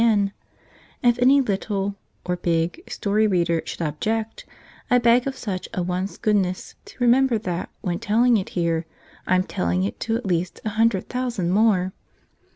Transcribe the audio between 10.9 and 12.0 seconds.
thousand more!